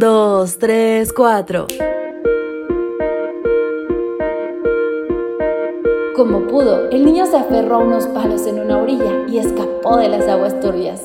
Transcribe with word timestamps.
2, 0.00 0.56
3, 0.58 1.12
4. 1.12 1.66
Como 6.16 6.46
pudo, 6.46 6.88
el 6.88 7.04
niño 7.04 7.26
se 7.26 7.36
aferró 7.36 7.74
a 7.74 7.78
unos 7.80 8.06
palos 8.06 8.46
en 8.46 8.60
una 8.60 8.78
orilla 8.78 9.26
y 9.28 9.36
escapó 9.36 9.98
de 9.98 10.08
las 10.08 10.26
aguas 10.26 10.58
turbias. 10.58 11.02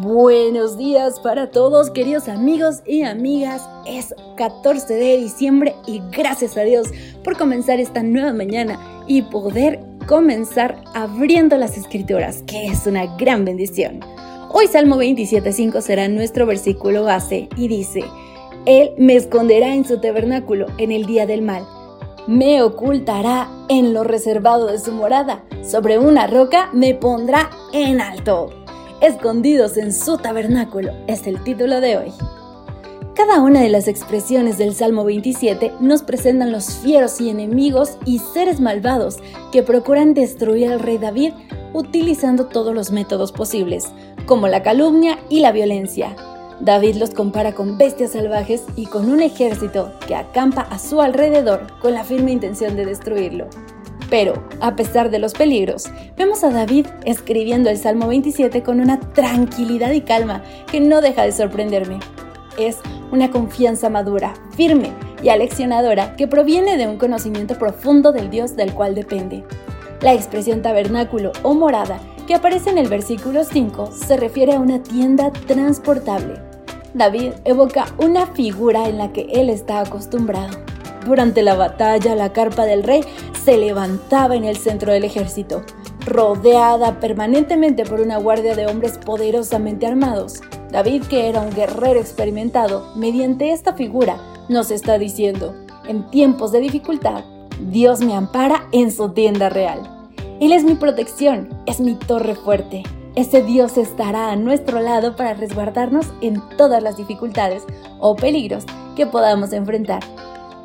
Buenos 0.00 0.78
días 0.78 1.20
para 1.20 1.50
todos, 1.50 1.90
queridos 1.90 2.26
amigos 2.28 2.80
y 2.86 3.02
amigas. 3.02 3.68
Es 3.86 4.14
14 4.38 4.94
de 4.94 5.18
diciembre 5.18 5.74
y 5.86 6.00
gracias 6.10 6.56
a 6.56 6.62
Dios 6.62 6.88
por 7.22 7.36
comenzar 7.36 7.80
esta 7.80 8.02
nueva 8.02 8.32
mañana 8.32 8.78
y 9.06 9.20
poder 9.20 9.78
comenzar 10.06 10.82
abriendo 10.94 11.58
las 11.58 11.76
escrituras, 11.76 12.42
que 12.46 12.64
es 12.68 12.86
una 12.86 13.14
gran 13.18 13.44
bendición. 13.44 14.00
Hoy 14.50 14.66
Salmo 14.66 14.96
27.5 14.96 15.82
será 15.82 16.08
nuestro 16.08 16.46
versículo 16.46 17.04
base 17.04 17.50
y 17.54 17.68
dice, 17.68 18.02
Él 18.64 18.92
me 18.96 19.14
esconderá 19.14 19.74
en 19.74 19.84
su 19.84 20.00
tabernáculo 20.00 20.66
en 20.78 20.90
el 20.90 21.04
día 21.04 21.26
del 21.26 21.42
mal, 21.42 21.66
me 22.26 22.62
ocultará 22.62 23.50
en 23.68 23.92
lo 23.92 24.04
reservado 24.04 24.68
de 24.68 24.78
su 24.78 24.92
morada, 24.92 25.44
sobre 25.62 25.98
una 25.98 26.26
roca 26.26 26.70
me 26.72 26.94
pondrá 26.94 27.50
en 27.74 28.00
alto. 28.00 28.48
Escondidos 29.02 29.76
en 29.76 29.92
su 29.92 30.16
tabernáculo 30.16 30.92
es 31.06 31.26
el 31.26 31.44
título 31.44 31.82
de 31.82 31.98
hoy. 31.98 32.12
Cada 33.14 33.42
una 33.42 33.60
de 33.60 33.68
las 33.68 33.86
expresiones 33.86 34.56
del 34.56 34.74
Salmo 34.74 35.04
27 35.04 35.72
nos 35.80 36.02
presentan 36.02 36.52
los 36.52 36.70
fieros 36.76 37.20
y 37.20 37.28
enemigos 37.28 37.98
y 38.06 38.20
seres 38.20 38.60
malvados 38.60 39.18
que 39.52 39.62
procuran 39.62 40.14
destruir 40.14 40.70
al 40.70 40.80
rey 40.80 40.96
David 40.96 41.32
utilizando 41.72 42.46
todos 42.46 42.74
los 42.74 42.90
métodos 42.90 43.32
posibles, 43.32 43.88
como 44.26 44.48
la 44.48 44.62
calumnia 44.62 45.18
y 45.28 45.40
la 45.40 45.52
violencia. 45.52 46.14
David 46.60 46.96
los 46.96 47.10
compara 47.10 47.54
con 47.54 47.78
bestias 47.78 48.12
salvajes 48.12 48.64
y 48.74 48.86
con 48.86 49.10
un 49.10 49.22
ejército 49.22 49.92
que 50.06 50.16
acampa 50.16 50.62
a 50.62 50.78
su 50.78 51.00
alrededor 51.00 51.66
con 51.80 51.94
la 51.94 52.04
firme 52.04 52.32
intención 52.32 52.76
de 52.76 52.84
destruirlo. 52.84 53.46
Pero, 54.10 54.42
a 54.60 54.74
pesar 54.74 55.10
de 55.10 55.18
los 55.18 55.34
peligros, 55.34 55.84
vemos 56.16 56.42
a 56.42 56.50
David 56.50 56.86
escribiendo 57.04 57.68
el 57.68 57.76
Salmo 57.76 58.08
27 58.08 58.62
con 58.62 58.80
una 58.80 58.98
tranquilidad 58.98 59.92
y 59.92 60.00
calma 60.00 60.42
que 60.70 60.80
no 60.80 61.00
deja 61.00 61.22
de 61.22 61.32
sorprenderme. 61.32 62.00
Es 62.58 62.78
una 63.12 63.30
confianza 63.30 63.88
madura, 63.88 64.34
firme 64.56 64.90
y 65.22 65.28
aleccionadora 65.28 66.16
que 66.16 66.26
proviene 66.26 66.76
de 66.76 66.88
un 66.88 66.96
conocimiento 66.96 67.58
profundo 67.58 68.12
del 68.12 68.30
Dios 68.30 68.56
del 68.56 68.72
cual 68.72 68.94
depende. 68.94 69.44
La 70.00 70.14
expresión 70.14 70.62
tabernáculo 70.62 71.32
o 71.42 71.54
morada 71.54 72.00
que 72.28 72.34
aparece 72.34 72.70
en 72.70 72.78
el 72.78 72.88
versículo 72.88 73.42
5 73.42 73.90
se 73.90 74.16
refiere 74.16 74.52
a 74.52 74.60
una 74.60 74.82
tienda 74.82 75.32
transportable. 75.32 76.40
David 76.94 77.32
evoca 77.44 77.86
una 77.98 78.26
figura 78.26 78.88
en 78.88 78.98
la 78.98 79.12
que 79.12 79.22
él 79.32 79.50
está 79.50 79.80
acostumbrado. 79.80 80.58
Durante 81.04 81.42
la 81.42 81.54
batalla, 81.54 82.14
la 82.14 82.32
carpa 82.32 82.64
del 82.64 82.84
rey 82.84 83.02
se 83.44 83.56
levantaba 83.56 84.36
en 84.36 84.44
el 84.44 84.56
centro 84.56 84.92
del 84.92 85.04
ejército, 85.04 85.62
rodeada 86.06 87.00
permanentemente 87.00 87.84
por 87.84 88.00
una 88.00 88.18
guardia 88.18 88.54
de 88.54 88.66
hombres 88.66 88.98
poderosamente 88.98 89.86
armados. 89.86 90.42
David, 90.70 91.04
que 91.04 91.28
era 91.28 91.40
un 91.40 91.50
guerrero 91.50 91.98
experimentado, 91.98 92.92
mediante 92.94 93.52
esta 93.52 93.72
figura 93.72 94.18
nos 94.48 94.70
está 94.70 94.98
diciendo, 94.98 95.54
en 95.86 96.10
tiempos 96.10 96.52
de 96.52 96.60
dificultad, 96.60 97.24
Dios 97.60 98.00
me 98.00 98.14
ampara 98.14 98.68
en 98.72 98.92
su 98.92 99.10
tienda 99.10 99.48
real. 99.48 99.82
Él 100.40 100.52
es 100.52 100.62
mi 100.62 100.76
protección, 100.76 101.48
es 101.66 101.80
mi 101.80 101.94
torre 101.96 102.36
fuerte. 102.36 102.84
Ese 103.16 103.42
Dios 103.42 103.76
estará 103.76 104.30
a 104.30 104.36
nuestro 104.36 104.80
lado 104.80 105.16
para 105.16 105.34
resguardarnos 105.34 106.06
en 106.20 106.40
todas 106.56 106.82
las 106.82 106.96
dificultades 106.96 107.64
o 107.98 108.14
peligros 108.14 108.64
que 108.94 109.06
podamos 109.06 109.52
enfrentar. 109.52 110.04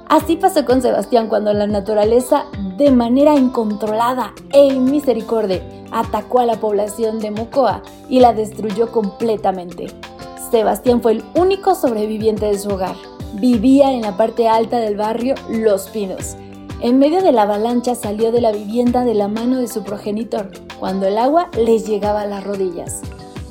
Así 0.07 0.35
pasó 0.35 0.63
con 0.65 0.83
Sebastián 0.83 1.29
cuando 1.29 1.51
la 1.53 1.65
naturaleza, 1.65 2.45
de 2.77 2.91
manera 2.91 3.33
incontrolada 3.33 4.33
e 4.51 4.67
inmisericordia, 4.67 5.63
atacó 5.91 6.41
a 6.41 6.45
la 6.45 6.59
población 6.59 7.17
de 7.17 7.31
Mocoa 7.31 7.81
y 8.07 8.19
la 8.19 8.33
destruyó 8.33 8.91
completamente. 8.91 9.87
Sebastián 10.51 11.01
fue 11.01 11.13
el 11.13 11.23
único 11.33 11.73
sobreviviente 11.73 12.45
de 12.45 12.59
su 12.59 12.69
hogar. 12.69 12.95
Vivía 13.33 13.91
en 13.91 14.03
la 14.03 14.15
parte 14.15 14.47
alta 14.47 14.77
del 14.77 14.95
barrio 14.95 15.33
Los 15.49 15.89
Pinos 15.89 16.37
en 16.83 16.99
medio 16.99 17.21
de 17.21 17.31
la 17.31 17.43
avalancha 17.43 17.95
salió 17.95 18.33
de 18.33 18.41
la 18.41 18.51
vivienda 18.51 19.05
de 19.05 19.13
la 19.13 19.29
mano 19.29 19.59
de 19.59 19.69
su 19.69 19.83
progenitor, 19.83 20.51
cuando 20.77 21.07
el 21.07 21.17
agua 21.17 21.47
les 21.57 21.87
llegaba 21.87 22.21
a 22.21 22.27
las 22.27 22.43
rodillas. 22.43 22.99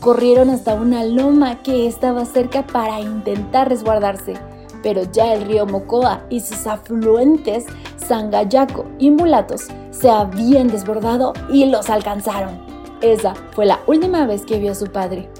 Corrieron 0.01 0.51
hasta 0.51 0.75
una 0.75 1.03
loma 1.03 1.63
que 1.63 1.87
estaba 1.87 2.27
cerca 2.27 2.67
para 2.67 3.01
intentar 3.01 3.71
resguardarse, 3.71 4.35
pero 4.83 5.05
ya 5.11 5.33
el 5.33 5.47
río 5.47 5.65
Mocoa 5.65 6.27
y 6.29 6.41
sus 6.41 6.67
afluentes, 6.67 7.65
Sangayaco 8.07 8.85
y 8.99 9.11
Mulatos, 9.11 9.69
se 9.93 10.11
habían 10.11 10.69
desbordado 10.69 11.33
y 11.51 11.65
los 11.65 11.89
alcanzaron. 11.89 12.61
Esa 13.01 13.33
fue 13.53 13.65
la 13.65 13.81
última 13.87 14.27
vez 14.27 14.45
que 14.45 14.59
vio 14.59 14.73
a 14.73 14.75
su 14.75 14.89
padre. 14.89 15.31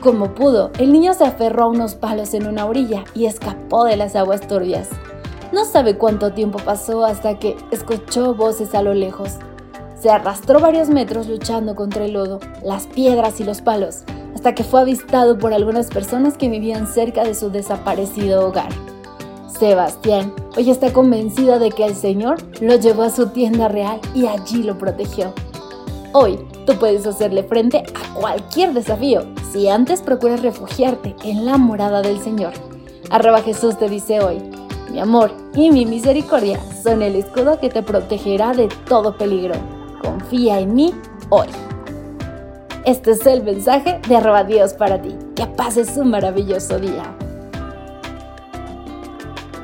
Como 0.00 0.34
pudo, 0.34 0.72
el 0.80 0.90
niño 0.92 1.14
se 1.14 1.24
aferró 1.24 1.64
a 1.64 1.68
unos 1.68 1.94
palos 1.94 2.34
en 2.34 2.48
una 2.48 2.66
orilla 2.66 3.04
y 3.14 3.26
escapó 3.26 3.84
de 3.84 3.96
las 3.96 4.16
aguas 4.16 4.40
turbias. 4.40 4.88
No 5.52 5.64
sabe 5.64 5.96
cuánto 5.96 6.32
tiempo 6.32 6.58
pasó 6.58 7.04
hasta 7.04 7.38
que 7.38 7.56
escuchó 7.70 8.34
voces 8.34 8.74
a 8.74 8.82
lo 8.82 8.92
lejos. 8.92 9.36
Se 9.98 10.10
arrastró 10.10 10.60
varios 10.60 10.90
metros 10.90 11.26
luchando 11.26 11.74
contra 11.74 12.04
el 12.04 12.12
lodo, 12.12 12.38
las 12.62 12.86
piedras 12.86 13.40
y 13.40 13.44
los 13.44 13.62
palos, 13.62 14.04
hasta 14.34 14.54
que 14.54 14.62
fue 14.62 14.82
avistado 14.82 15.38
por 15.38 15.54
algunas 15.54 15.88
personas 15.88 16.36
que 16.36 16.48
vivían 16.48 16.86
cerca 16.86 17.24
de 17.24 17.34
su 17.34 17.50
desaparecido 17.50 18.46
hogar. 18.46 18.68
Sebastián 19.58 20.34
hoy 20.56 20.70
está 20.70 20.92
convencido 20.92 21.58
de 21.58 21.70
que 21.70 21.84
el 21.84 21.94
Señor 21.94 22.36
lo 22.60 22.76
llevó 22.76 23.02
a 23.02 23.10
su 23.10 23.30
tienda 23.30 23.68
real 23.68 24.00
y 24.14 24.26
allí 24.26 24.62
lo 24.62 24.78
protegió. 24.78 25.32
Hoy 26.12 26.38
tú 26.66 26.74
puedes 26.78 27.06
hacerle 27.06 27.42
frente 27.42 27.78
a 27.78 28.14
cualquier 28.14 28.74
desafío 28.74 29.22
si 29.50 29.68
antes 29.68 30.02
procuras 30.02 30.42
refugiarte 30.42 31.16
en 31.24 31.44
la 31.44 31.56
morada 31.56 32.02
del 32.02 32.20
Señor. 32.20 32.52
Arroba 33.10 33.40
Jesús 33.40 33.78
te 33.78 33.88
dice 33.88 34.20
hoy, 34.20 34.38
amor 34.98 35.32
y 35.54 35.70
mi 35.70 35.86
misericordia 35.86 36.58
son 36.82 37.02
el 37.02 37.16
escudo 37.16 37.58
que 37.60 37.68
te 37.68 37.82
protegerá 37.82 38.52
de 38.52 38.68
todo 38.86 39.16
peligro. 39.16 39.54
Confía 40.02 40.60
en 40.60 40.74
mí 40.74 40.94
hoy. 41.30 41.48
Este 42.84 43.10
es 43.12 43.26
el 43.26 43.42
mensaje 43.42 44.00
de 44.08 44.16
arroba 44.16 44.44
Dios 44.44 44.72
para 44.74 45.00
ti. 45.00 45.14
Que 45.34 45.46
pases 45.46 45.96
un 45.96 46.10
maravilloso 46.10 46.78
día. 46.78 47.02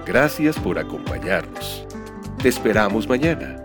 Gracias 0.05 0.59
por 0.59 0.79
acompañarnos. 0.79 1.87
Te 2.43 2.49
esperamos 2.49 3.09
mañana. 3.09 3.57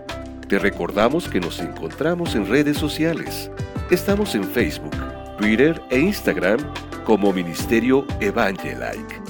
Te 0.48 0.58
recordamos 0.58 1.28
que 1.28 1.40
nos 1.40 1.60
encontramos 1.60 2.34
en 2.34 2.48
redes 2.48 2.78
sociales. 2.78 3.50
Estamos 3.90 4.34
en 4.34 4.44
Facebook, 4.44 4.96
Twitter 5.38 5.80
e 5.90 5.98
Instagram 5.98 6.58
como 7.04 7.32
Ministerio 7.32 8.06
Evangelike 8.20 9.29